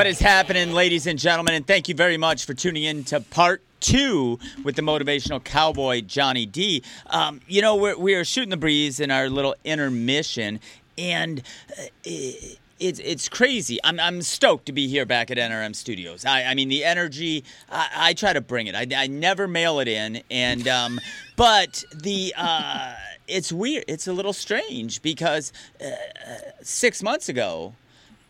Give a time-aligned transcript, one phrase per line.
[0.00, 1.52] What is happening, ladies and gentlemen?
[1.52, 6.00] And thank you very much for tuning in to part two with the motivational cowboy
[6.00, 6.82] Johnny D.
[7.08, 10.60] Um, you know, we're, we are shooting the breeze in our little intermission,
[10.96, 11.42] and
[11.78, 13.78] uh, it's it's crazy.
[13.84, 16.24] I'm I'm stoked to be here back at NRM Studios.
[16.24, 17.44] I, I mean, the energy.
[17.70, 18.74] I, I try to bring it.
[18.74, 20.98] I, I never mail it in, and um,
[21.36, 22.32] but the.
[22.38, 22.94] Uh,
[23.28, 23.84] it's weird.
[23.86, 25.90] It's a little strange because uh,
[26.62, 27.74] six months ago,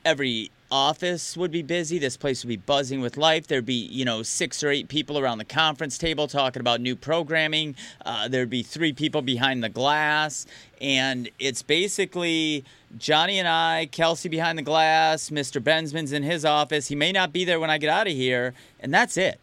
[0.05, 1.99] every office would be busy.
[1.99, 3.47] This place would be buzzing with life.
[3.47, 6.95] There'd be, you know, six or eight people around the conference table talking about new
[6.95, 7.74] programming.
[8.05, 10.47] Uh, there'd be three people behind the glass.
[10.80, 12.65] And it's basically
[12.97, 15.63] Johnny and I, Kelsey behind the glass, Mr.
[15.63, 16.87] Bensman's in his office.
[16.89, 18.55] He may not be there when I get out of here.
[18.79, 19.41] And that's it.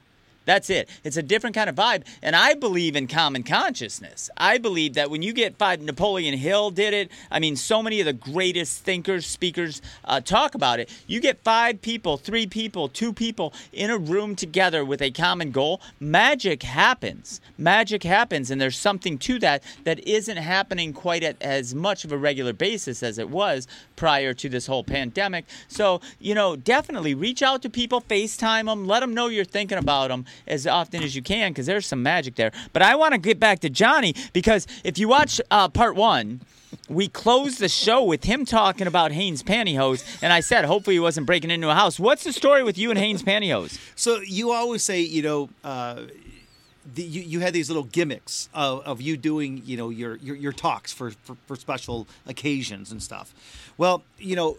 [0.48, 0.90] That's it.
[1.04, 2.06] It's a different kind of vibe.
[2.24, 4.30] And I believe in common consciousness.
[4.38, 7.12] I believe that when you get five, Napoleon Hill did it.
[7.30, 10.90] I mean, so many of the greatest thinkers, speakers uh, talk about it.
[11.06, 15.52] You get five people, three people, two people in a room together with a common
[15.52, 17.42] goal, magic happens.
[17.58, 18.50] Magic happens.
[18.50, 22.54] And there's something to that that isn't happening quite at as much of a regular
[22.54, 25.44] basis as it was prior to this whole pandemic.
[25.68, 29.78] So, you know, definitely reach out to people, FaceTime them, let them know you're thinking
[29.78, 32.52] about them as often as you can because there's some magic there.
[32.74, 36.42] But I want to get back to Johnny because if you watch uh, part one,
[36.90, 41.00] we closed the show with him talking about Hanes pantyhose, and I said, hopefully he
[41.00, 42.00] wasn't breaking into a house.
[42.00, 43.80] What's the story with you and Hanes pantyhose?
[43.96, 46.04] So you always say, you know, uh,
[46.94, 50.36] the, you, you had these little gimmicks of, of you doing, you know, your, your,
[50.36, 53.34] your talks for, for, for special occasions and stuff.
[53.78, 54.58] Well, you know,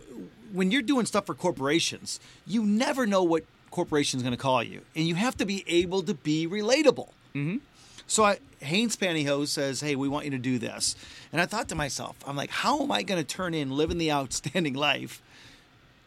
[0.53, 4.83] when you're doing stuff for corporations, you never know what corporation's going to call you,
[4.95, 7.09] and you have to be able to be relatable.
[7.34, 7.59] Mm-hmm.
[8.06, 10.97] So I, Hanes Pantyhose says, "Hey, we want you to do this,"
[11.33, 13.99] and I thought to myself, "I'm like, how am I going to turn in living
[13.99, 15.23] the outstanding life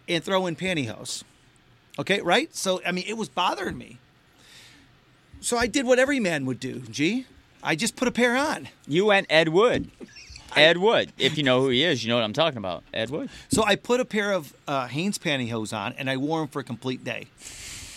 [0.08, 1.24] and throw in pantyhose?"
[2.00, 2.54] Okay, right?
[2.56, 4.00] So I mean, it was bothering me.
[5.40, 6.82] So I did what every man would do.
[6.82, 7.26] Gee,
[7.64, 8.70] I just put a pair on.
[8.88, 9.90] You went Ed Wood.
[10.56, 11.12] Ed Wood.
[11.18, 12.84] If you know who he is, you know what I'm talking about.
[12.94, 13.30] Ed Wood.
[13.50, 16.60] So I put a pair of uh, Hanes pantyhose on and I wore them for
[16.60, 17.28] a complete day.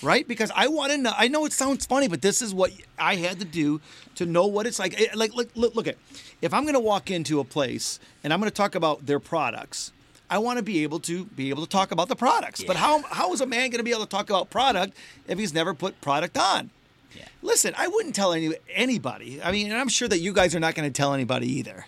[0.02, 0.28] Right?
[0.28, 1.12] Because I want to know.
[1.16, 3.80] I know it sounds funny, but this is what I had to do
[4.16, 5.00] to know what it's like.
[5.00, 5.96] Eh, Like, look, look, look at.
[6.42, 9.18] If I'm going to walk into a place and I'm going to talk about their
[9.18, 9.92] products,
[10.28, 12.62] I want to be able to be able to talk about the products.
[12.62, 14.94] But how how is a man going to be able to talk about product
[15.26, 16.68] if he's never put product on?
[17.16, 17.24] Yeah.
[17.40, 19.42] Listen, I wouldn't tell any anybody.
[19.42, 21.86] I mean, and I'm sure that you guys are not going to tell anybody either.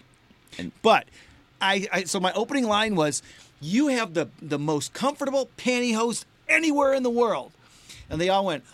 [0.59, 1.07] And- but
[1.61, 3.23] I, I so my opening line was,
[3.61, 7.53] "You have the the most comfortable pantyhose anywhere in the world,"
[8.11, 8.65] and they all went.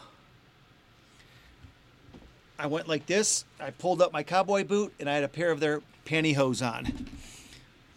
[2.59, 3.45] I went like this.
[3.59, 7.09] I pulled up my cowboy boot, and I had a pair of their pantyhose on.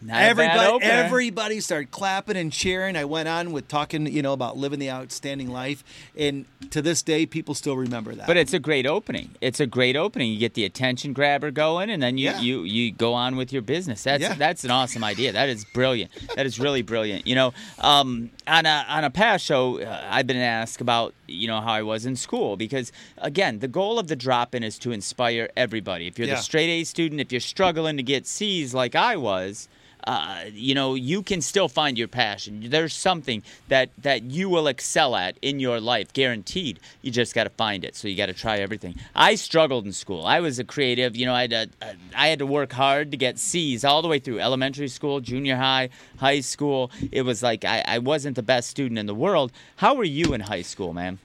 [0.02, 2.96] Not Everybody, everybody started clapping and cheering.
[2.96, 5.82] I went on with talking, you know, about living the outstanding life,
[6.14, 8.26] and to this day, people still remember that.
[8.26, 9.30] But it's a great opening.
[9.40, 10.30] It's a great opening.
[10.30, 12.40] You get the attention grabber going, and then you Yeah.
[12.40, 14.02] you, you go on with your business.
[14.02, 14.34] That's Yeah.
[14.34, 15.32] that's an awesome idea.
[15.32, 16.10] That is brilliant.
[16.36, 17.26] That is really brilliant.
[17.26, 21.48] You know, um, on a on a past show, uh, I've been asked about you
[21.48, 24.78] know how I was in school because again, the goal of the drop in is
[24.80, 26.06] to inspire everybody.
[26.06, 26.34] If you're Yeah.
[26.34, 29.68] the straight A student, if you're struggling to get C's like I was.
[30.06, 32.70] Uh, you know, you can still find your passion.
[32.70, 36.78] There's something that that you will excel at in your life, guaranteed.
[37.02, 37.96] You just got to find it.
[37.96, 38.94] So you got to try everything.
[39.14, 40.24] I struggled in school.
[40.24, 41.16] I was a creative.
[41.16, 41.70] You know, I had to,
[42.16, 45.56] I had to work hard to get C's all the way through elementary school, junior
[45.56, 46.90] high, high school.
[47.10, 49.50] It was like I, I wasn't the best student in the world.
[49.76, 51.18] How were you in high school, man?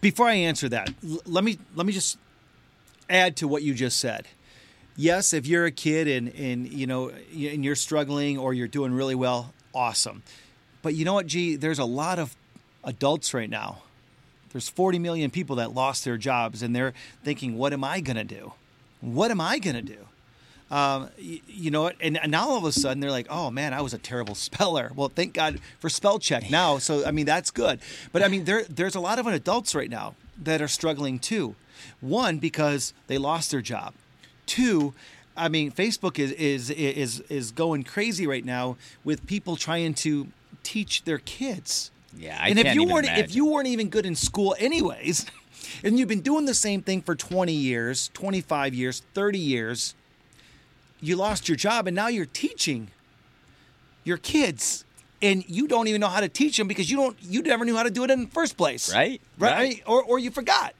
[0.00, 2.18] before I answer that, l- let me let me just
[3.08, 4.26] add to what you just said.
[4.96, 8.92] Yes, if you're a kid and and you know and you're struggling or you're doing
[8.92, 10.22] really well, awesome.
[10.82, 11.56] But you know what, G?
[11.56, 12.36] There's a lot of
[12.84, 13.82] adults right now.
[14.52, 16.92] There's 40 million people that lost their jobs and they're
[17.24, 18.52] thinking, "What am I gonna do?
[19.00, 19.96] What am I gonna do?"
[20.70, 21.96] Um, you, you know what?
[22.00, 24.34] And, and now all of a sudden they're like, "Oh man, I was a terrible
[24.34, 26.76] speller." Well, thank God for spell check now.
[26.78, 27.80] So I mean that's good.
[28.12, 31.54] But I mean there there's a lot of adults right now that are struggling too.
[32.00, 33.94] One because they lost their job.
[34.52, 34.92] Two,
[35.34, 40.28] I mean Facebook is is is is going crazy right now with people trying to
[40.62, 41.90] teach their kids.
[42.18, 45.24] Yeah, I and if you weren't if you weren't even good in school anyways,
[45.84, 49.94] and you've been doing the same thing for 20 years, 25 years, 30 years,
[51.00, 52.90] you lost your job and now you're teaching
[54.04, 54.84] your kids
[55.22, 57.74] and you don't even know how to teach them because you don't you never knew
[57.74, 58.92] how to do it in the first place.
[58.92, 59.54] Right, Right?
[59.54, 59.82] right.
[59.86, 60.74] Or or you forgot.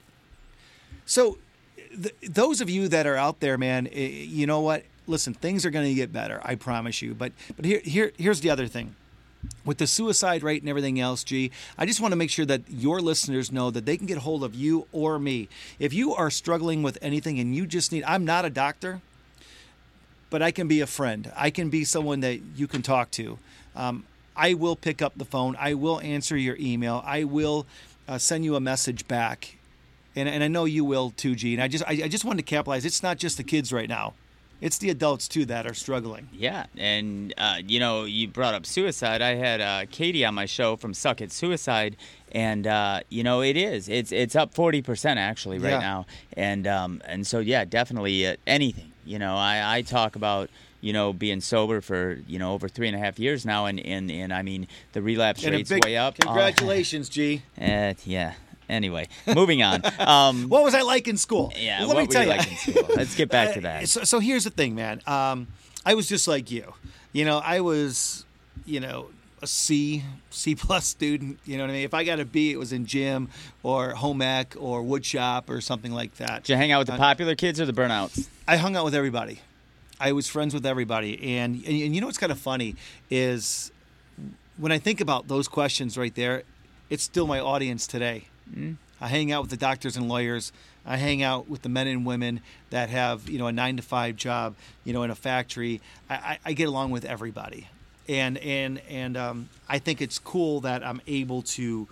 [1.06, 1.38] So
[1.92, 4.84] th- those of you that are out there, man, eh, you know what?
[5.06, 6.40] Listen, things are going to get better.
[6.44, 7.14] I promise you.
[7.14, 8.94] But but here here here's the other thing.
[9.64, 12.62] with the suicide rate and everything else, G, I just want to make sure that
[12.68, 15.48] your listeners know that they can get hold of you or me.
[15.78, 19.00] If you are struggling with anything and you just need, I'm not a doctor,
[20.30, 21.30] but I can be a friend.
[21.36, 23.38] I can be someone that you can talk to.
[23.74, 24.04] Um,
[24.36, 25.56] I will pick up the phone.
[25.58, 27.02] I will answer your email.
[27.04, 27.66] I will
[28.08, 29.56] uh, send you a message back.
[30.14, 31.54] And, and I know you will too, G.
[31.54, 32.84] And I just I, I just wanted to capitalize.
[32.84, 34.14] It's not just the kids right now
[34.62, 36.28] it's the adults too that are struggling.
[36.32, 39.20] Yeah, and uh, you know, you brought up suicide.
[39.20, 41.96] I had uh, Katie on my show from Suck It Suicide,
[42.30, 43.88] and uh, you know, it is.
[43.88, 45.78] It's it's up forty percent actually right Yeah.
[45.80, 46.06] now,
[46.36, 48.92] and um, and so yeah, definitely uh, anything.
[49.04, 50.48] You know, I I talk about.
[50.84, 53.78] You know, being sober for you know over three and a half years now, and
[53.78, 56.18] and, and I mean the relapse And rate's big way up.
[56.18, 57.42] Congratulations, G.
[57.56, 58.34] Uh, yeah.
[58.72, 59.82] Anyway, moving on.
[60.00, 61.52] Um, What was I like in school?
[61.56, 62.88] yeah, Let what me tell you like in school?
[62.96, 63.88] Let's get back to Uh, that.
[63.88, 65.00] So, so here's the thing, man.
[65.06, 65.46] Um,
[65.84, 66.72] I was just like you.
[67.12, 68.24] You know, I was,
[68.64, 69.10] you know,
[69.42, 71.38] a C, C plus student.
[71.44, 71.84] You know what I mean?
[71.84, 73.28] If I got a B, it was in gym
[73.62, 76.44] or home ec or wood shop or something like that.
[76.44, 78.28] Did you hang out with the Uh, popular kids or the burnouts?
[78.48, 79.40] I hung out with everybody.
[80.00, 82.74] I was friends with everybody, and and, and you know what's kind of funny
[83.10, 83.70] is
[84.56, 86.42] when I think about those questions right there,
[86.90, 88.28] it's still my audience today.
[89.00, 90.52] I hang out with the doctors and lawyers.
[90.84, 92.40] I hang out with the men and women
[92.70, 94.54] that have you know a nine to five job,
[94.84, 95.80] you know, in a factory.
[96.08, 97.68] I, I, I get along with everybody,
[98.08, 101.88] and and and um, I think it's cool that I'm able to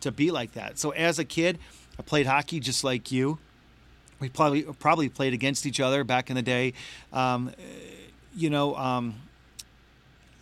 [0.00, 0.78] to be like that.
[0.78, 1.58] So as a kid,
[1.98, 3.38] I played hockey just like you
[4.20, 6.74] we probably probably played against each other back in the day.
[7.12, 7.50] Um,
[8.36, 9.14] you know, um,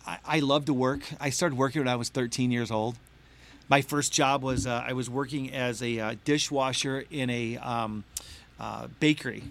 [0.05, 1.01] I, I love to work.
[1.19, 2.97] I started working when I was 13 years old.
[3.69, 8.03] My first job was uh, I was working as a uh, dishwasher in a um,
[8.59, 9.43] uh, bakery,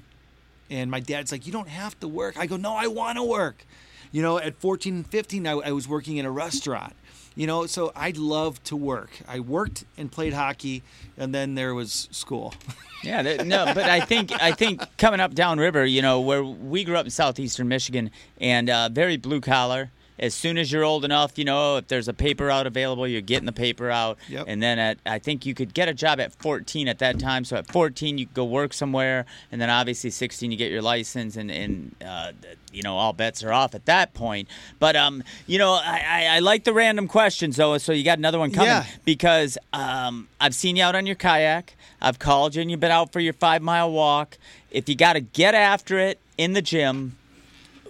[0.71, 3.23] and my dad's like, "You don't have to work." I go, "No, I want to
[3.23, 3.65] work."
[4.11, 6.95] You know, at 14 and 15, I, I was working in a restaurant.
[7.37, 9.11] You know, so I loved to work.
[9.29, 10.83] I worked and played hockey,
[11.17, 12.55] and then there was school.
[13.05, 16.83] Yeah, there- no, but I think I think coming up downriver, you know, where we
[16.83, 18.11] grew up in southeastern Michigan,
[18.41, 19.93] and uh, very blue collar.
[20.19, 23.21] As soon as you're old enough, you know, if there's a paper out available, you're
[23.21, 24.19] getting the paper out.
[24.29, 24.47] Yep.
[24.49, 27.45] And then at I think you could get a job at 14 at that time.
[27.45, 30.83] So at 14 you could go work somewhere, and then obviously 16 you get your
[30.83, 32.33] license, and and uh,
[32.73, 34.49] you know all bets are off at that point.
[34.79, 37.79] But um, you know, I, I, I like the random questions though.
[37.79, 38.87] So you got another one coming Yeah.
[39.05, 41.77] because um, I've seen you out on your kayak.
[42.01, 44.39] I've called you and you've been out for your five mile walk.
[44.71, 47.17] If you got to get after it in the gym,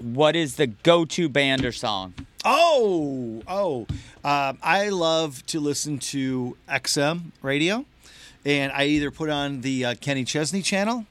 [0.00, 2.14] what is the go to band or song?
[2.44, 3.86] Oh, oh.
[4.24, 7.84] Um, I love to listen to XM radio,
[8.44, 11.06] and I either put on the uh, Kenny Chesney channel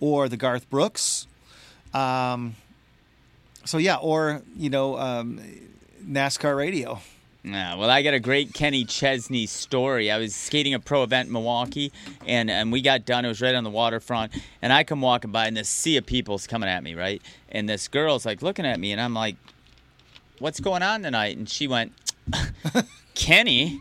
[0.00, 1.26] or the Garth Brooks.
[1.94, 2.56] Um,
[3.64, 5.40] so, yeah, or, you know, um,
[6.04, 7.00] NASCAR radio.
[7.50, 10.10] Yeah, well, I got a great Kenny Chesney story.
[10.10, 11.92] I was skating a pro event in Milwaukee,
[12.26, 13.24] and, and we got done.
[13.24, 16.04] It was right on the waterfront, and I come walking by, and this sea of
[16.04, 17.22] people's coming at me, right?
[17.48, 19.36] And this girl's like looking at me, and I'm like,
[20.40, 21.92] "What's going on tonight?" And she went,
[23.14, 23.80] "Kenny."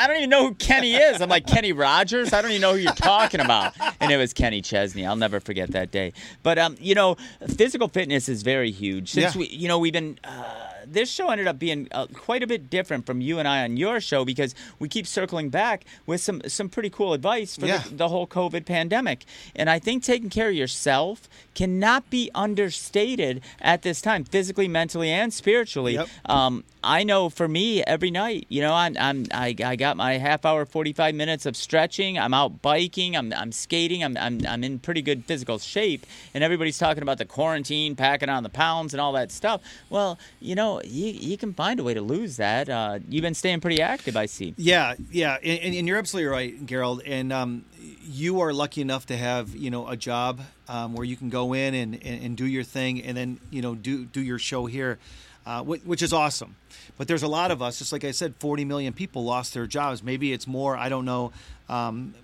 [0.00, 1.20] I don't even know who Kenny is.
[1.20, 2.32] I'm like Kenny Rogers.
[2.32, 3.72] I don't even know who you're talking about.
[4.00, 5.04] And it was Kenny Chesney.
[5.04, 6.12] I'll never forget that day.
[6.44, 7.16] But um, you know,
[7.48, 9.10] physical fitness is very huge.
[9.10, 9.40] Since Yeah.
[9.40, 10.20] we, you know, we've been.
[10.22, 10.44] Uh,
[10.90, 13.76] this show ended up being uh, quite a bit different from you and I on
[13.76, 17.78] your show because we keep circling back with some some pretty cool advice for Yeah.
[17.88, 19.24] the, the whole COVID pandemic.
[19.54, 25.10] And I think taking care of yourself cannot be understated at this time, physically, mentally,
[25.10, 25.94] and spiritually.
[25.94, 26.08] Yep.
[26.26, 30.12] Um, I know for me, every night, you know, I'm, I'm I, I got my
[30.18, 32.16] half hour, 45 minutes of stretching.
[32.18, 33.16] I'm out biking.
[33.16, 34.04] I'm, I'm skating.
[34.04, 36.06] I'm, I'm, I'm in pretty good physical shape.
[36.34, 39.60] And everybody's talking about the quarantine, packing on the pounds and all that stuff.
[39.90, 42.68] Well, you know, you, you can find a way to lose that.
[42.68, 44.54] Uh, you've been staying pretty active, I see.
[44.56, 47.02] Yeah, yeah, and, and- you're absolutely right, Garold.
[47.06, 47.64] And um,
[48.04, 51.52] you are lucky enough to have you know a job um, where you can go
[51.54, 54.66] in and, and, and do your thing, and then you know do do your show
[54.66, 54.98] here,
[55.46, 56.56] uh, whi- which is awesome.
[56.96, 59.66] But there's a lot of us, just like I said, 40 million people lost their
[59.66, 60.02] jobs.
[60.02, 60.76] Maybe it's more.
[60.76, 61.32] I don't know.
[61.68, 62.14] Um,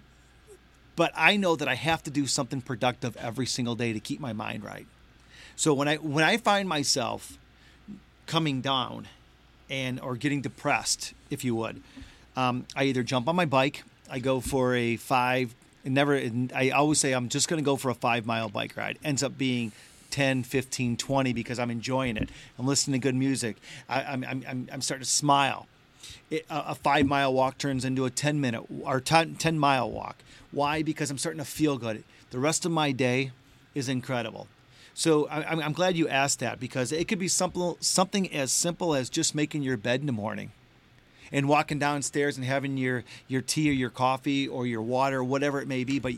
[0.97, 4.21] but I know that I have to do something productive every single day to keep
[4.21, 4.87] my mind right.
[5.57, 7.39] So when I when I find myself
[8.26, 9.09] coming down
[9.71, 11.83] and or getting depressed, if you would,
[12.37, 15.54] um, I either jump on my bike, I go for a five,
[15.85, 16.21] never,
[16.54, 18.99] I always say I'm just going to go for a five mile bike ride.
[19.04, 19.73] Ends up being
[20.11, 22.28] 10, 15, 20 because I'm enjoying it.
[22.59, 23.57] I'm listening to good music.
[23.88, 25.66] I, I'm, I'm, I'm, I'm starting to smile.
[26.31, 29.90] It, a, a five mile walk turns into a 10 minute or 10, 10 mile
[29.90, 30.16] walk.
[30.52, 30.83] Why?
[30.83, 32.04] Because I'm starting to feel good.
[32.31, 33.33] The rest of my day
[33.75, 34.47] is incredible.
[34.95, 38.53] So I, I'm, I'm glad you asked that because it could be something something as
[38.53, 40.53] simple as just making your bed in the morning,
[41.33, 45.61] and walking downstairs and having your your tea or your coffee or your water, whatever
[45.61, 45.99] it may be.
[45.99, 46.15] But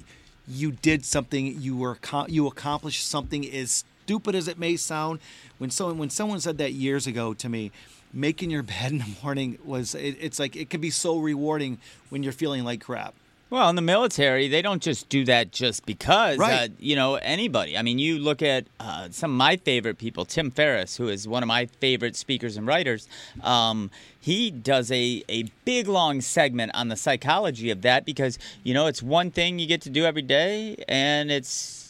[0.46, 1.60] you did something.
[1.60, 5.20] You were you accomplished something as stupid as it may sound.
[5.58, 7.72] When someone when someone said that years ago to me,
[8.12, 11.78] making your bed in the morning was it, it's like it can be so rewarding
[12.10, 13.14] when you're feeling like crap.
[13.48, 16.38] Well, in the military, they don't just do that just because.
[16.38, 16.68] Right.
[16.68, 17.78] Uh, you know, anybody.
[17.78, 21.28] I mean, you look at uh, some of my favorite people, Tim Ferriss, who is
[21.28, 23.06] one of my favorite speakers and writers.
[23.44, 28.74] Um, he does a, a big, long segment on the psychology of that because, you
[28.74, 31.85] know, it's one thing you get to do every day, and it's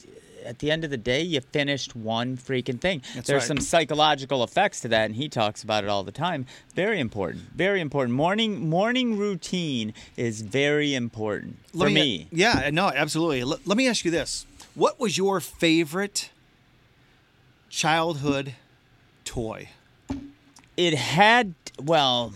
[0.46, 3.02] at the end of the day, you finished one freaking thing.
[3.14, 3.48] That's There's right.
[3.48, 6.46] some psychological effects to that, and he talks about it all the time.
[6.74, 7.44] Very important.
[7.54, 8.14] Very important.
[8.14, 12.28] Morning morning routine is very important for Let me.
[12.30, 13.44] Yeah, no, absolutely.
[13.44, 16.30] Let, let me ask you this: What was your favorite
[17.68, 18.54] childhood
[19.24, 19.70] toy?
[20.76, 22.32] It had well,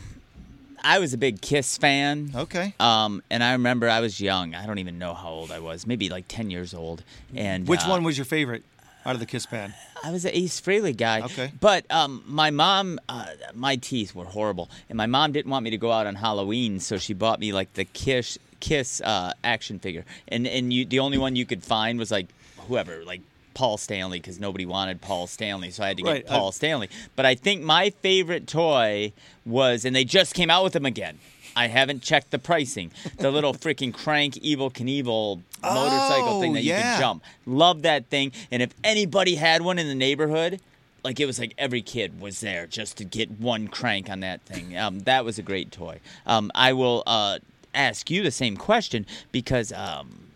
[0.82, 2.32] I was a big Kiss fan.
[2.34, 2.74] Okay.
[2.80, 4.54] Um, and I remember I was young.
[4.54, 5.86] I don't even know how old I was.
[5.86, 7.02] Maybe like ten years old.
[7.34, 8.64] And Which uh, one was your favorite
[9.04, 9.74] out of the Kiss band?
[10.02, 11.20] I was an Ace Frehley guy.
[11.22, 11.52] Okay.
[11.60, 15.70] But um, my mom, uh, my teeth were horrible, and my mom didn't want me
[15.70, 19.78] to go out on Halloween, so she bought me like the Kiss Kiss uh, action
[19.78, 22.28] figure, and and you the only one you could find was like
[22.68, 23.20] whoever like.
[23.60, 26.50] Paul Stanley because nobody wanted Paul Stanley, so I had to get Right, I- Paul
[26.50, 26.88] Stanley.
[27.14, 29.12] But I think my favorite toy
[29.44, 31.18] was, and they just came out with them again.
[31.54, 32.90] I haven't checked the pricing.
[33.18, 36.94] The little freaking crank Evel Knievel motorcycle thing Oh, that you yeah.
[36.96, 37.22] could jump.
[37.44, 38.32] Love that thing.
[38.50, 40.60] And if anybody had one in the neighborhood,
[41.04, 44.40] like it was like every kid was there just to get one crank on that
[44.42, 44.74] thing.
[44.74, 46.00] Um, that was a great toy.
[46.26, 47.40] Um, I will uh,
[47.74, 50.28] ask you the same question because um,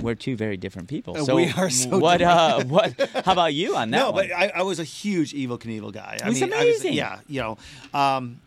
[0.00, 1.16] we're two very different people.
[1.16, 2.18] Uh, So we are so what?
[2.18, 2.38] different.
[2.40, 3.24] Uh, what?
[3.24, 4.28] How about you on that no, one?
[4.28, 6.18] but I, I was a huge Evel Knievel guy.
[6.22, 6.90] I He's mean, I amazing.
[6.90, 7.58] was, yeah, you know.
[7.92, 8.40] Um,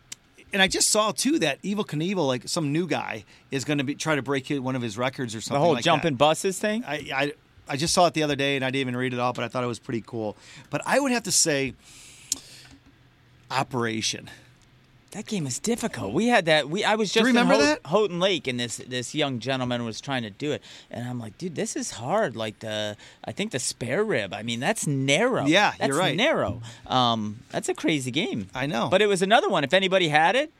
[0.52, 3.84] and I just saw too that Evel Knievel, like some new guy, is going to
[3.84, 5.60] be try to break one of his records or something.
[5.60, 6.18] the whole like jumping That.
[6.18, 6.84] buses thing.
[6.86, 7.32] I, I
[7.68, 9.42] I just saw it the other day and I didn't even read it all, but
[9.44, 10.36] I thought it was pretty cool.
[10.70, 11.74] But I would have to say,
[13.50, 14.30] Operation.
[15.14, 16.12] That game is difficult.
[16.12, 16.68] We had that.
[16.68, 17.86] We I was just remember Ho- that?
[17.86, 21.38] Houghton Lake, and this this young gentleman was trying to do it, and I'm like,
[21.38, 22.34] dude, this is hard.
[22.34, 24.34] Like the I think the spare rib.
[24.34, 25.46] I mean, that's narrow.
[25.46, 26.16] Yeah, that's you're right.
[26.16, 26.62] narrow.
[26.88, 28.48] Um, that's a crazy game.
[28.56, 28.88] I know.
[28.90, 29.62] But it was another one.
[29.62, 30.50] If anybody had it.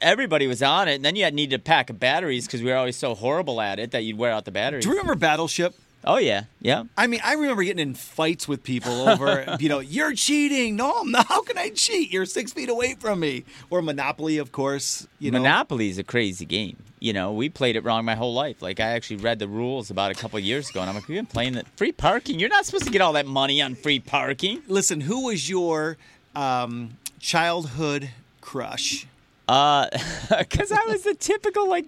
[0.00, 2.72] Everybody was on it, and then you had needed a pack of batteries because we
[2.72, 4.82] were always so horrible at it that you'd wear out the batteries.
[4.82, 5.76] Do you remember Battleship?
[6.04, 6.84] Oh yeah, yeah.
[6.96, 10.76] I mean, I remember getting in fights with people over, you know, you're cheating.
[10.76, 11.26] No, I'm not.
[11.28, 12.12] How can I cheat?
[12.12, 13.44] You're six feet away from me.
[13.70, 15.06] Or Monopoly, of course.
[15.18, 16.76] You know, Monopoly is a crazy game.
[16.98, 18.62] You know, we played it wrong my whole life.
[18.62, 21.08] Like I actually read the rules about a couple of years ago, and I'm like,
[21.08, 22.38] we've been playing that free parking.
[22.38, 24.62] You're not supposed to get all that money on free parking.
[24.68, 25.96] Listen, who was your
[26.34, 29.06] um, childhood crush?
[29.48, 29.88] Uh,
[30.38, 31.86] because I was the typical like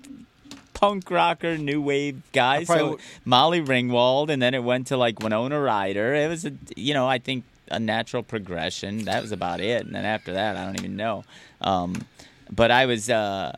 [0.75, 2.65] punk rocker, new wave guy.
[2.65, 6.15] So Molly Ringwald, and then it went to like Winona Ryder.
[6.15, 9.05] It was a, you know, I think a natural progression.
[9.05, 9.87] That was about it.
[9.87, 11.25] And then after that, I don't even know.
[11.61, 12.05] Um,
[12.51, 13.57] but I was uh,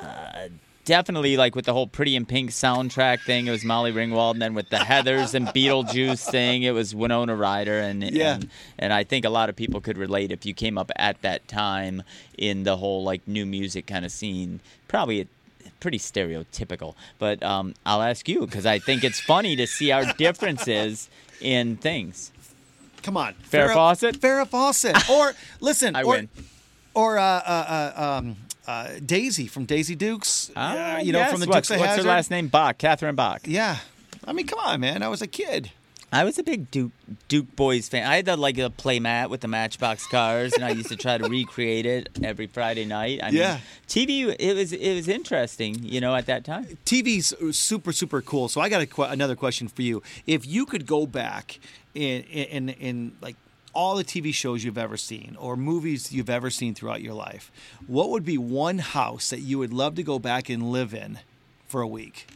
[0.00, 0.48] uh,
[0.84, 3.46] definitely like with the whole Pretty in Pink soundtrack thing.
[3.46, 7.36] It was Molly Ringwald, and then with the Heathers and Beetlejuice thing, it was Winona
[7.36, 7.78] Ryder.
[7.80, 8.36] And Yeah.
[8.36, 11.20] and, and I think a lot of people could relate if you came up at
[11.22, 12.02] that time
[12.38, 14.60] in the whole like new music kind of scene.
[14.88, 15.28] Probably
[15.82, 20.04] pretty stereotypical, but um, I'll ask you because I think it's funny to see our
[20.14, 21.10] differences
[21.40, 22.30] in things.
[23.02, 24.20] Come on, Farrah Fawcett?
[24.20, 25.10] Farrah Fawcett.
[25.10, 26.28] Or listen, I or, win.
[26.94, 28.36] Or uh, uh, uh, um,
[28.66, 30.52] uh, Daisy from Daisy Dukes.
[30.54, 31.32] Ah, uh, you know, yes.
[31.32, 32.46] from the what's, Dukes of what's her last name?
[32.46, 33.40] Bach, Catherine Bach.
[33.44, 33.78] Yeah,
[34.24, 35.02] I mean, come on, man.
[35.02, 35.72] I was a kid.
[36.14, 36.92] I was a big Duke
[37.28, 38.06] Duke Boys fan.
[38.06, 40.96] I had the, like a play mat with the Matchbox cars, and I used to
[40.96, 43.20] try to recreate it every Friday night.
[43.22, 43.54] I Yeah.
[43.54, 44.36] mean, TV.
[44.38, 46.76] It was it was interesting, you know, at that time.
[46.84, 48.48] TV's uh, super super cool.
[48.50, 50.02] So I got a another question for you.
[50.26, 51.58] If you could go back
[51.94, 53.36] in in in like
[53.74, 57.50] all the TV shows you've ever seen or movies you've ever seen throughout your life,
[57.86, 61.20] what would be one house that you would love to go back and live in
[61.68, 62.26] for a week?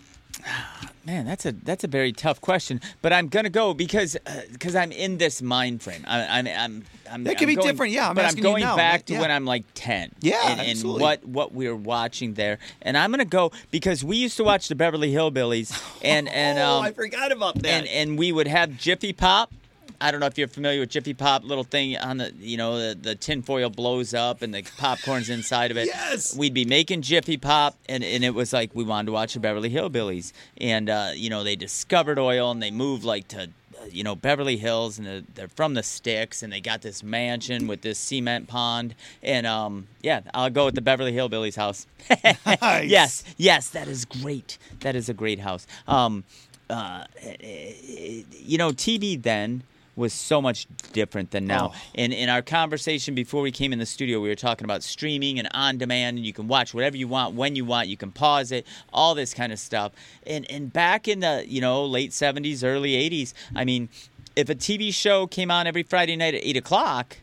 [1.06, 4.16] Man, that's a that's a very tough question, but I'm gonna go because
[4.50, 6.04] because I'm in this mind frame.
[6.04, 7.22] I, I'm I'm I'm.
[7.24, 9.20] That could be going- different, yeah, I'm but I'm you going now, back to Yeah.
[9.20, 10.10] when I'm like ten.
[10.20, 11.02] Yeah, and, and absolutely.
[11.02, 14.74] what what we're watching there, and I'm gonna go because we used to watch the
[14.74, 17.66] Beverly Hillbillies, and and oh, um, I forgot about that.
[17.68, 19.52] and and we would have Jiffy Pop.
[20.00, 22.78] I don't know if you're familiar with Jiffy Pop, little thing on the you know
[22.78, 25.86] the the tinfoil blows up and the popcorn's inside of it.
[25.86, 26.36] Yes.
[26.36, 29.40] We'd be making Jiffy Pop, and and it was like we wanted to watch the
[29.40, 33.50] Beverly Hillbillies, and uh, you know they discovered oil and they moved like to.
[33.90, 37.66] you know Beverly Hills, and they're, they're from the sticks, and they got this mansion
[37.68, 41.86] with this cement pond, and um, yeah, I'll go with the Beverly Hillbillies house.
[42.24, 42.36] Nice.
[42.88, 44.58] Yes, yes, that is great.
[44.80, 45.66] That is a great house.
[45.86, 46.24] Um,
[46.68, 47.04] uh,
[47.40, 49.62] you know, TV then
[49.96, 51.72] was so much different than now.
[51.74, 51.78] Oh.
[51.94, 55.38] In in our conversation before we came in the studio, we were talking about streaming
[55.38, 57.88] and on demand, and you can watch whatever you want when you want.
[57.88, 59.92] You can pause it, all this kind of stuff.
[60.26, 63.88] And and back in the you know late seventies, early eighties, I mean,
[64.36, 67.16] if a TV show came on every Friday night at eight o'clock.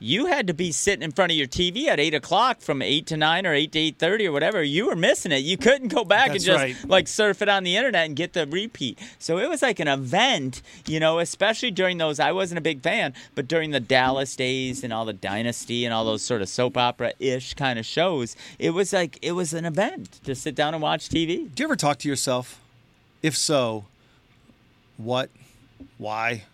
[0.00, 3.06] You had to be sitting in front of your TV at eight o'clock from eight
[3.06, 4.62] to nine or eight to eight thirty or whatever.
[4.62, 5.38] You were missing it.
[5.38, 6.76] You couldn't go back That's and just right.
[6.88, 8.98] like surf it on the internet and get the repeat.
[9.18, 12.20] So it was like an event, you know, especially during those.
[12.20, 15.92] I wasn't a big fan, but during the Dallas days and all the Dynasty and
[15.92, 19.52] all those sort of soap opera ish kind of shows, it was like it was
[19.52, 21.52] an event to sit down and watch TV.
[21.54, 22.60] Do you ever talk to yourself?
[23.20, 23.84] If so,
[24.96, 25.28] what,
[25.96, 26.44] why,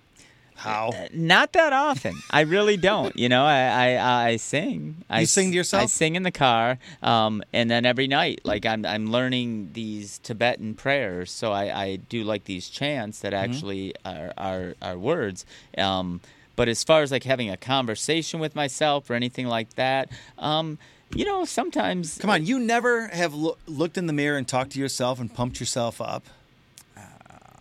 [0.57, 0.93] how?
[1.13, 2.15] Not that often.
[2.31, 3.17] I really don't.
[3.17, 5.05] You know, I I, I sing.
[5.11, 5.83] I sing to yourself?
[5.83, 10.19] I sing in the car, um, and then every night, like I'm I'm learning these
[10.19, 11.31] Tibetan prayers.
[11.31, 13.45] So I, I do like these chants that Mm-hmm.
[13.53, 15.45] actually are are, are words.
[15.77, 16.21] Um,
[16.57, 20.09] but as far as like having a conversation with myself or anything like that,
[20.39, 20.79] um,
[21.15, 24.71] you know, sometimes Come on, you never have loo- looked in the mirror and talked
[24.73, 26.25] to yourself and pumped yourself up.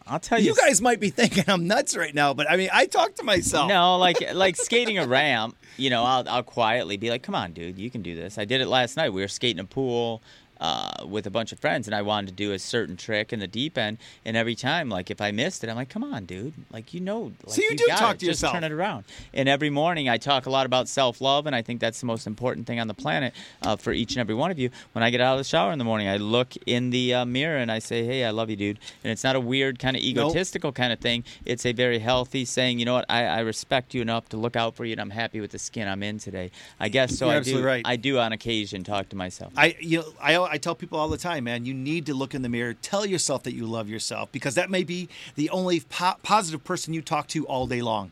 [0.07, 0.47] I'll tell you.
[0.47, 3.23] You guys might be thinking I'm nuts right now, but I mean, I talk to
[3.23, 3.69] myself.
[3.69, 5.55] No, like like skating a ramp.
[5.77, 8.45] You know, I'll I'll quietly be like, "Come on, dude, you can do this." I
[8.45, 9.11] did it last night.
[9.11, 10.21] We were skating a pool
[10.63, 13.39] uh, with a bunch of friends, and I wanted to do a certain trick in
[13.39, 13.97] the deep end.
[14.23, 16.53] And every time, like if I missed it, I'm like, "Come on, dude!
[16.71, 18.19] Like you know, like, So you do got talk it.
[18.21, 18.53] to Just yourself.
[18.53, 21.61] turn it around." And every morning, I talk a lot about self love, and I
[21.61, 24.51] think that's the most important thing on the planet uh, for each and every one
[24.51, 24.69] of you.
[24.93, 27.25] When I get out of the shower in the morning, I look in the uh,
[27.25, 29.97] mirror and I say, "Hey, I love you, dude." And it's not a weird kind
[29.97, 31.25] of egotistical kind of thing.
[31.45, 33.05] It's a very healthy saying, "You know what?
[33.09, 35.59] I, I respect you enough to look out for you, and I'm happy with the
[35.59, 37.27] skin I'm in today." I guess so.
[37.29, 37.63] You're I do.
[37.63, 37.81] right.
[37.85, 39.51] I do on occasion talk to myself.
[39.57, 42.35] I you know I I tell people all the time, man, you need to look
[42.35, 45.79] in the mirror, tell yourself that you love yourself because that may be the only
[45.79, 48.11] po- positive person you talk to all day long.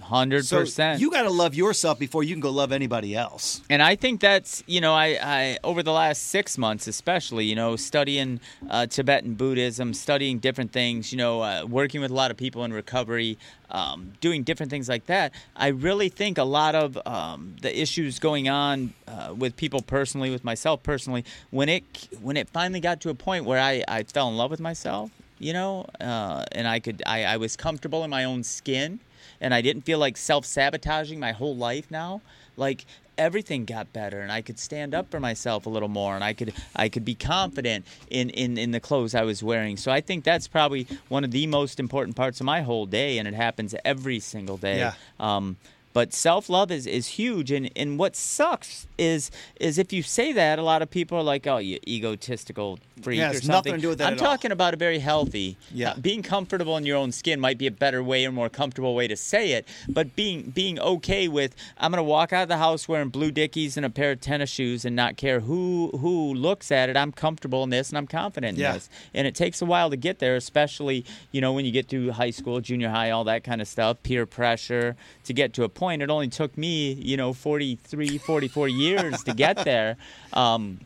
[0.00, 0.98] Hundred percent.
[0.98, 3.60] So you got to love yourself before you can go love anybody else.
[3.68, 7.54] And I think that's you know I, I over the last six months especially you
[7.54, 12.30] know studying uh, Tibetan Buddhism, studying different things, you know, uh, working with a lot
[12.30, 13.38] of people in recovery,
[13.70, 15.32] um, doing different things like that.
[15.56, 20.30] I really think a lot of um, the issues going on uh, with people personally,
[20.30, 24.02] with myself personally, when it when it finally got to a point where I, I
[24.04, 28.04] fell in love with myself, you know, uh, and I could I, I was comfortable
[28.04, 29.00] in my own skin
[29.40, 32.20] and I didn't feel like self sabotaging my whole life now.
[32.56, 32.84] Like
[33.20, 36.32] everything got better and I could stand up for myself a little more and I
[36.32, 39.76] could I could be confident in, in, in the clothes I was wearing.
[39.76, 43.18] So I think that's probably one of the most important parts of my whole day
[43.18, 44.78] and it happens every single day.
[44.78, 44.94] Yeah.
[45.18, 45.58] Um,
[45.92, 50.32] but self love is, is huge and, and what sucks is is if you say
[50.32, 53.48] that a lot of people are like, Oh, you egotistical freak Yeah, or something.
[53.50, 54.26] nothing to do with that I'm at all.
[54.28, 55.90] talking about a very healthy Yeah.
[55.90, 58.94] uh, being comfortable in your own skin might be a better way or more comfortable
[58.94, 62.48] way to say it but being being okay with i'm going to walk out of
[62.48, 65.90] the house wearing blue dickies and a pair of tennis shoes and not care who
[66.00, 68.72] who looks at it i'm comfortable in this and i'm confident in Yeah.
[68.74, 71.88] this and it takes a while to get there especially you know when you get
[71.88, 75.64] through high school junior high all that kind of stuff peer pressure to get to
[75.64, 79.96] a point it only took me you know 43 44 years to get there
[80.32, 80.80] um,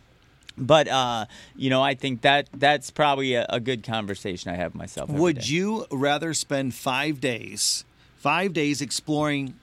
[0.57, 4.75] but uh, you know, I think that that's probably a, a good conversation I have
[4.75, 5.11] myself.
[5.11, 5.47] Would day.
[5.47, 7.85] you rather spend five days,
[8.17, 9.55] five days exploring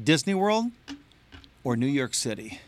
[0.00, 0.70] Disney World
[1.64, 2.60] or New York City?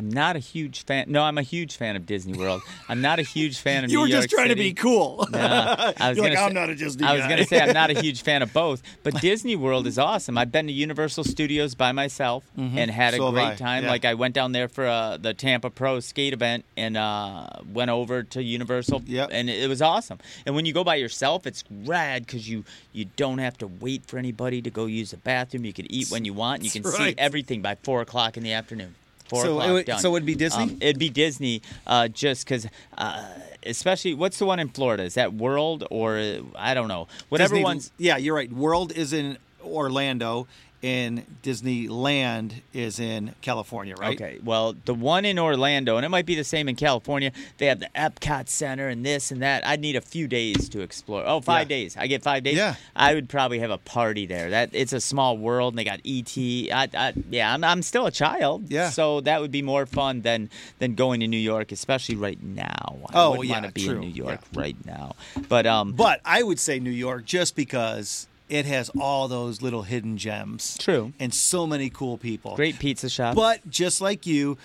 [0.00, 1.04] I'm not a huge fan.
[1.08, 2.62] No, I'm a huge fan of Disney World.
[2.88, 5.26] I'm not a huge fan of you New were York just trying to be cool.
[5.30, 7.74] No, I was You're I'm say- not a Disney I was going to say, I'm
[7.74, 10.38] not a huge fan of both, but Disney World is awesome.
[10.38, 13.26] I've been to Universal Studios by myself and had a Mm-hmm.
[13.26, 13.84] So great time.
[13.84, 13.90] yeah.
[13.90, 17.90] Like I went down there for uh, the Tampa Pro skate event and uh, went
[17.90, 19.28] over to Universal, Yep.
[19.32, 20.18] and it was awesome.
[20.46, 24.06] And when you go by yourself, it's rad because you you don't have to wait
[24.06, 25.66] for anybody to go use the bathroom.
[25.66, 26.64] You can eat when you want.
[26.64, 28.94] You can That's see everything by four o'clock in the afternoon.
[29.30, 29.98] Four So it o'clock would- done.
[30.00, 30.62] so it would be Disney?
[30.64, 32.66] Um, it'd be Disney, uh, just because,
[32.98, 33.24] uh,
[33.64, 35.04] especially what's the one in Florida?
[35.04, 36.18] Is that World or
[36.56, 37.06] I don't know?
[37.28, 38.52] Whatever Disney- one's Yeah, you're right.
[38.52, 40.48] World is in Orlando,
[40.82, 44.20] and Disneyland is in California, right?
[44.20, 44.38] Okay.
[44.42, 47.32] Well, the one in Orlando, and it might be the same in California.
[47.58, 49.66] They have the Epcot Center and this and that.
[49.66, 51.22] I'd need a few days to explore.
[51.26, 51.76] Oh, five Yeah.
[51.76, 51.96] days.
[51.96, 52.56] I get five days.
[52.56, 52.74] Yeah.
[52.96, 54.50] I would probably have a party there.
[54.50, 56.36] That it's a small world, and they got ET.
[56.72, 58.70] I, I, yeah, I'm, I'm still a child.
[58.70, 58.90] Yeah.
[58.90, 62.98] So that would be more fun than than going to New York, especially right now.
[63.08, 63.94] I Oh, wouldn't want to be true.
[63.96, 64.60] in New York Yeah.
[64.60, 65.14] right now.
[65.48, 69.82] But um, But I would say New York just because it has all those little
[69.82, 70.76] hidden gems.
[70.78, 71.12] True.
[71.18, 72.56] And so many cool people.
[72.56, 73.36] great pizza shop.
[73.36, 74.58] But just like you,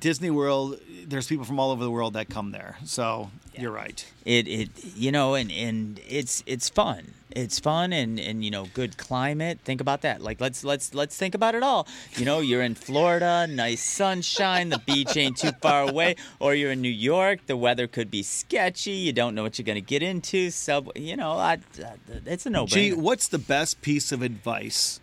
[0.00, 2.76] Disney World, there's people from all over the world that come there.
[2.84, 4.04] So you're right.
[4.24, 7.12] it it you know and and it's it's fun.
[7.30, 9.60] It's fun and and you know good climate.
[9.64, 10.20] Think about that.
[10.20, 11.86] Like let's let's let's think about it all.
[12.16, 16.16] You know you're in florida nice sunshine the beach ain't too far away.
[16.40, 19.64] Or you're in new york the weather could be sketchy you don't know what you're
[19.64, 21.58] going to get into sub you know I,
[22.26, 25.00] it's a no Gee, brainer what's the best piece of advice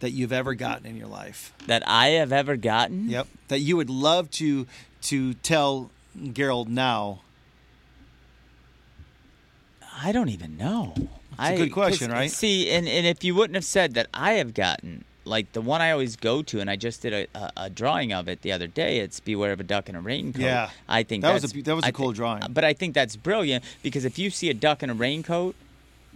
[0.00, 1.52] that you've ever gotten in your life?
[1.66, 3.26] that i have ever gotten Yep.
[3.48, 4.66] That you would love to
[5.02, 7.20] to tell Garold now.
[10.02, 10.94] I don't even know.
[11.38, 12.30] That's a good question, right?
[12.30, 15.80] See, and, and if you wouldn't have said that I have gotten like the one
[15.80, 18.50] I always go to, and I just did a, a, a drawing of it the
[18.52, 18.98] other day.
[18.98, 20.70] It's "Beware of a Duck in a Raincoat." Yeah.
[20.88, 22.42] I think That was a- that was a I cool drawing.
[22.50, 25.54] But I think that's brilliant because if you see a duck in a raincoat.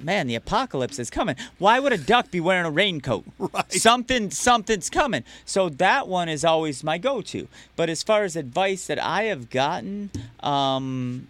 [0.03, 1.37] Man, the apocalypse is coming.
[1.59, 3.25] Why would a duck be wearing a raincoat?
[3.39, 3.73] Right.
[3.73, 5.25] Something, something's coming.
[5.45, 7.49] So that one is always my go-to.
[7.77, 10.11] But as far as advice that I have gotten,
[10.41, 11.29] um,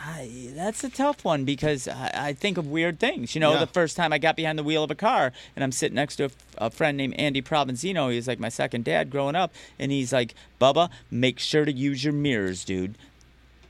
[0.00, 3.34] I, that's a tough one because I, I think of weird things.
[3.34, 3.58] You know, Yeah.
[3.60, 6.16] the first time I got behind the wheel of a car and I'm sitting next
[6.16, 8.10] to a, f- a friend named Andy Provenzino.
[8.12, 12.04] He's like my second dad growing up, and he's like, "Bubba, make sure to use
[12.04, 12.96] your mirrors, dude."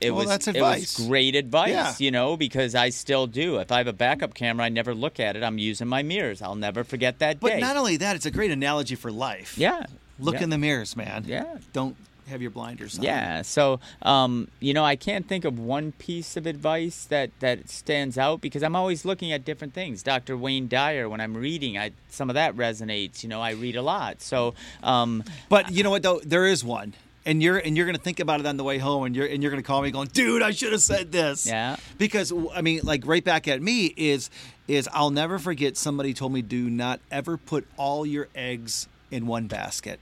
[0.01, 1.93] It Well, was that's it was great advice, Yeah.
[1.99, 3.57] you know, because I still do.
[3.57, 5.43] If I have a backup camera, I never look at it.
[5.43, 6.41] I'm using my mirrors.
[6.41, 7.59] I'll never forget that But day.
[7.59, 9.57] not only that, it's a great analogy for life.
[9.57, 9.85] yeah,
[10.17, 10.43] Look yeah.
[10.43, 11.25] in the mirrors, man.
[11.27, 11.57] Yeah.
[11.73, 11.95] Don't
[12.29, 13.03] have your blinders on.
[13.03, 13.41] Yeah.
[13.41, 18.17] So, um, you know, I can't think of one piece of advice that that stands
[18.19, 20.03] out because I'm always looking at different things.
[20.03, 20.37] Dr.
[20.37, 23.23] Wayne Dyer, when I'm reading, I some of that resonates.
[23.23, 24.21] You know, I read a lot.
[24.21, 26.19] So, um, But you know what though?
[26.23, 26.93] There is one.
[27.29, 29.43] And you're and you're gonna think about it on the way home, and you're and
[29.43, 31.45] you're gonna call me going, dude, I should have said this.
[31.45, 31.75] Yeah.
[31.99, 34.31] Because I mean, like right back at me is
[34.67, 39.27] is I'll never forget somebody told me do not ever put all your eggs in
[39.27, 39.99] one basket.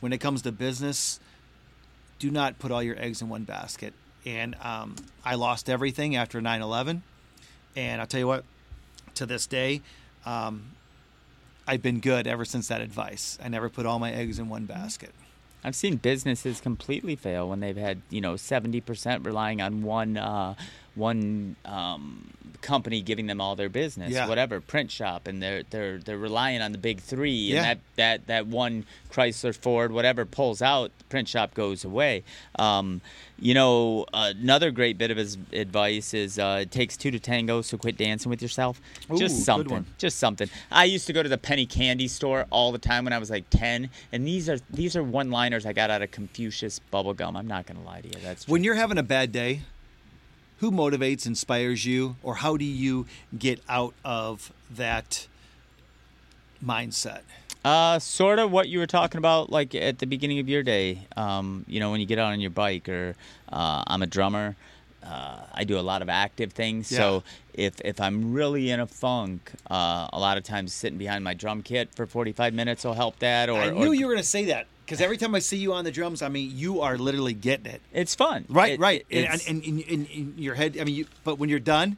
[0.00, 1.20] When it comes to business,
[2.18, 3.94] do not put all your eggs in one basket.
[4.26, 7.00] And um, I lost everything after 9/11,
[7.76, 8.44] and I'll tell you what,
[9.14, 9.80] to this day,
[10.26, 10.72] um,
[11.66, 13.38] I've been good ever since that advice.
[13.42, 15.14] I never put all my eggs in one basket.
[15.66, 20.54] I've seen businesses completely fail when they've had you know 70% relying on one uh,
[20.96, 22.30] one um,
[22.62, 24.26] company giving them all their business, Yeah.
[24.28, 27.56] whatever print shop, and they're they're they're relying on the big three, Yeah.
[27.58, 32.22] and that that that one Chrysler, Ford, whatever pulls out, the print shop goes away.
[32.58, 33.00] Um,
[33.38, 37.60] you know, another great bit of his advice is uh, it takes two to tango,
[37.62, 38.80] so quit dancing with yourself.
[39.12, 40.48] Ooh, Just something just something.
[40.70, 43.30] I used to go to the penny candy store all the time when I was
[43.30, 47.36] like ten, and these are these are one liners I got out of Confucius bubblegum.
[47.36, 48.14] I'm not gonna lie to you.
[48.22, 49.60] That's When you're having a bad day,
[50.58, 53.06] who motivates, inspires you, or how do you
[53.38, 55.26] get out of that
[56.64, 57.20] mindset?
[57.64, 61.00] uh sort of what you were talking about like at the beginning of your day.
[61.16, 63.16] Um, you know, when you get out on your bike or
[63.50, 64.54] uh, I'm a drummer.
[65.04, 67.22] Uh, I do a lot of active things, so
[67.54, 71.32] if if I'm really in a funk, uh, a lot of times sitting behind my
[71.32, 73.48] drum kit for 45 minutes will help that.
[73.48, 75.56] Or I or- knew you were going to say that because every time I see
[75.56, 77.82] you on the drums, I mean, you are literally getting it.
[77.92, 79.04] It's fun, Right, It- right.
[79.10, 81.96] And, it's- and, and, in your head, I mean, you, but when you're done,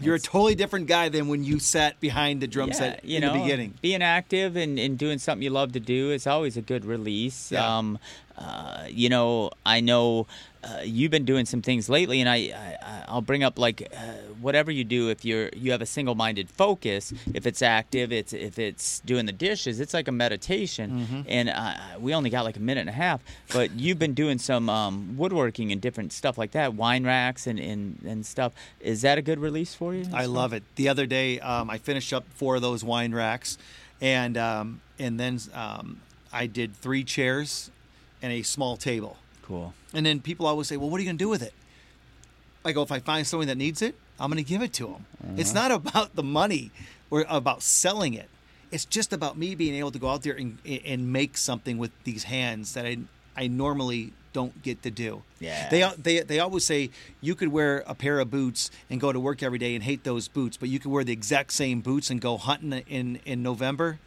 [0.00, 3.22] you're a totally different guy than when you sat behind the drum set you in
[3.22, 3.74] know, the beginning.
[3.82, 7.52] Being active and, and doing something you love to do is always a good release.
[7.52, 7.78] Yeah.
[7.78, 7.98] Um,
[8.36, 10.26] uh, you know, I know
[10.64, 14.12] uh, you've been doing some things lately, and I, I I'll bring up like uh,
[14.40, 15.10] whatever you do.
[15.10, 19.32] If you're you have a single-minded focus, if it's active, it's if it's doing the
[19.32, 20.90] dishes, it's like a meditation.
[20.90, 21.20] Mm-hmm.
[21.28, 24.38] And uh, we only got like a minute and a half, but you've been doing
[24.38, 28.52] some um, woodworking and different stuff like that, wine racks and, and, and stuff.
[28.80, 30.06] Is that a good release for you?
[30.12, 30.62] I love it.
[30.76, 33.58] The other day, um, I finished up four of those wine racks,
[34.00, 36.00] and um, and then um,
[36.32, 37.70] I did three chairs
[38.22, 39.16] and a small table.
[39.42, 39.74] Cool.
[39.92, 41.52] And then people always say, "Well, what are you going to do with it?"
[42.64, 44.86] I go, "If I find someone that needs it, I'm going to give it to
[44.86, 45.06] them."
[45.36, 45.68] It's uh-huh.
[45.68, 46.70] not about the money
[47.10, 48.28] or about selling it.
[48.70, 51.90] It's just about me being able to go out there and, and make something with
[52.04, 52.98] these hands that I
[53.36, 55.22] I normally don't get to do.
[55.40, 55.68] Yeah.
[55.68, 59.20] They they they always say you could wear a pair of boots and go to
[59.20, 62.10] work every day and hate those boots, but you could wear the exact same boots
[62.10, 63.98] and go hunting in in November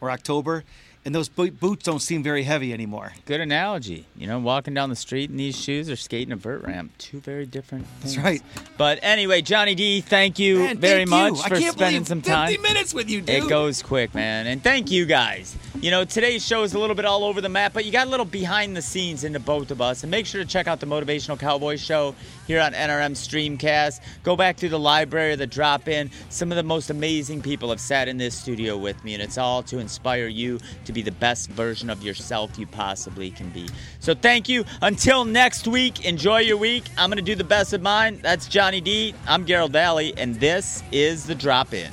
[0.00, 0.64] or October,
[1.06, 3.12] and those bo- boots don't seem very heavy anymore.
[3.26, 4.04] Good analogy.
[4.16, 6.92] You know, walking down the street in these shoes or skating a vert ramp.
[6.98, 8.16] Two very different things.
[8.16, 8.42] That's right.
[8.76, 11.42] But anyway, Johnny D, thank you Man, very thank much you.
[11.44, 12.48] I for can't spending some time.
[12.48, 13.44] 50 minutes with you, dude.
[13.44, 14.48] It goes quick, man.
[14.48, 15.56] And thank you guys.
[15.82, 18.06] You know, today's show is a little bit all over the map, but you got
[18.06, 20.02] a little behind the scenes into both of us.
[20.02, 22.14] And make sure to check out the Motivational Cowboy Show
[22.46, 24.00] here on NRM Streamcast.
[24.22, 26.10] Go back through the library, the drop in.
[26.30, 29.36] Some of the most amazing people have sat in this studio with me, and it's
[29.36, 33.68] all to inspire you to be the best version of yourself you possibly can be.
[34.00, 34.64] So thank you.
[34.80, 36.84] Until next week, enjoy your week.
[36.96, 38.20] I'm going to do the best of mine.
[38.22, 39.14] That's Johnny D.
[39.28, 41.92] I'm Garold Vallie, and this is The Drop In.